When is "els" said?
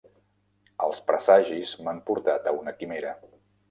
0.85-1.03